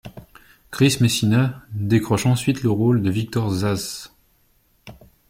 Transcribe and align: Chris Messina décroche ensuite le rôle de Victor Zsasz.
Chris 0.71 0.97
Messina 0.99 1.61
décroche 1.73 2.25
ensuite 2.25 2.63
le 2.63 2.71
rôle 2.71 3.03
de 3.03 3.11
Victor 3.11 3.51
Zsasz. 3.51 4.11